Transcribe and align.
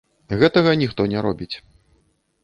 Гэтага 0.43 0.71
ніхто 0.83 1.05
не 1.11 1.19
робіць. 1.25 1.55